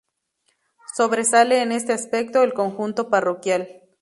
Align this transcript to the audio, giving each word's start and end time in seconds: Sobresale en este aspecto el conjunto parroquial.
Sobresale 0.97 1.61
en 1.61 1.71
este 1.71 1.93
aspecto 1.93 2.41
el 2.41 2.55
conjunto 2.55 3.11
parroquial. 3.11 3.83